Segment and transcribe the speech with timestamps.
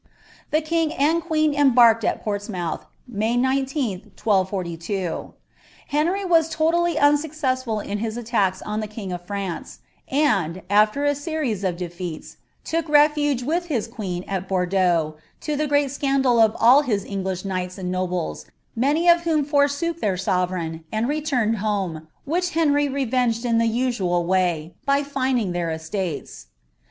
[0.49, 2.85] The king and queen emWked at rori«mouih.
[3.07, 5.35] May 19, 1242.
[5.89, 11.11] Henry was totally unsuccessful in hia aiUcka on the kiiif d France, and, after a
[11.11, 12.37] seriea of defeats,*
[12.73, 17.45] look refuge with his quwo al Bourdeaux, to the great scandal of all his English
[17.45, 18.43] knights and oobla^
[18.75, 24.25] niony of whom forsook their sovereign, and relurned hwBe, wbieb Uenry rerenged in tlie usual
[24.25, 26.47] way, by fining their estates.